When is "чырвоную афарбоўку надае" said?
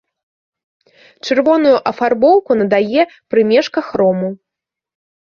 1.25-3.03